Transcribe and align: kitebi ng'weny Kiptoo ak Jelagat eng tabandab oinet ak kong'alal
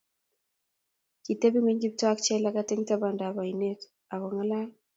kitebi 1.23 1.57
ng'weny 1.59 1.79
Kiptoo 1.81 2.11
ak 2.11 2.19
Jelagat 2.25 2.69
eng 2.73 2.83
tabandab 2.87 3.35
oinet 3.41 3.79
ak 4.13 4.19
kong'alal 4.21 4.67